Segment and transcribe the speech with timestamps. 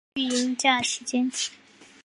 [0.15, 1.29] 育婴假期间